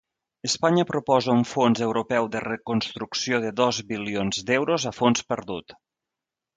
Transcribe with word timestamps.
Espanya 0.47 0.85
proposa 0.91 1.35
un 1.41 1.45
fons 1.49 1.83
europeu 1.89 2.31
de 2.37 2.43
reconstrucció 2.47 3.43
de 3.47 3.55
dos 3.63 3.85
bilions 3.93 4.45
d'euros 4.51 4.93
a 4.95 4.99
fons 5.03 5.27
perdut. 5.33 5.81